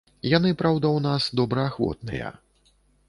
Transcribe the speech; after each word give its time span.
Яны, 0.29 0.53
праўда, 0.61 0.91
у 0.99 1.03
нас 1.07 1.27
добраахвотныя. 1.41 2.33